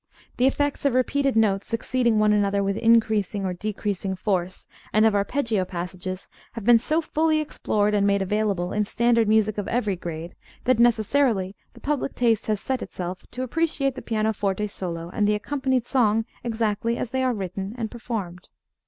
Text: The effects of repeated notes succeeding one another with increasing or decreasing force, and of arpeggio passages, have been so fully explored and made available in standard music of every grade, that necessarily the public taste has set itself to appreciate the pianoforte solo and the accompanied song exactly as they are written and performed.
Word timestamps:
The 0.37 0.47
effects 0.47 0.83
of 0.83 0.95
repeated 0.95 1.35
notes 1.35 1.67
succeeding 1.67 2.17
one 2.17 2.33
another 2.33 2.63
with 2.63 2.75
increasing 2.75 3.45
or 3.45 3.53
decreasing 3.53 4.15
force, 4.15 4.65
and 4.91 5.05
of 5.05 5.13
arpeggio 5.13 5.63
passages, 5.63 6.27
have 6.53 6.63
been 6.65 6.79
so 6.79 7.01
fully 7.01 7.39
explored 7.39 7.93
and 7.93 8.07
made 8.07 8.23
available 8.23 8.73
in 8.73 8.83
standard 8.83 9.27
music 9.27 9.59
of 9.59 9.67
every 9.67 9.95
grade, 9.95 10.33
that 10.63 10.79
necessarily 10.79 11.55
the 11.73 11.81
public 11.81 12.15
taste 12.15 12.47
has 12.47 12.59
set 12.59 12.81
itself 12.81 13.27
to 13.29 13.43
appreciate 13.43 13.93
the 13.93 14.01
pianoforte 14.01 14.65
solo 14.65 15.11
and 15.13 15.27
the 15.27 15.35
accompanied 15.35 15.85
song 15.85 16.25
exactly 16.43 16.97
as 16.97 17.11
they 17.11 17.21
are 17.23 17.35
written 17.35 17.75
and 17.77 17.91
performed. 17.91 18.49